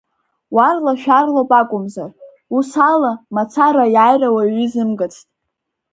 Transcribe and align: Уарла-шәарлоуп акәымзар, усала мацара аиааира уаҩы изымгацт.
Уарла-шәарлоуп 0.55 1.49
акәымзар, 1.59 2.11
усала 2.57 3.11
мацара 3.35 3.83
аиааира 3.87 4.29
уаҩы 4.35 4.61
изымгацт. 4.65 5.27